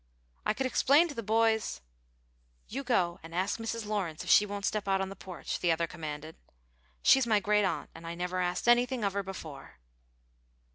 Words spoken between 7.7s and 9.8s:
and I never asked anything of her before."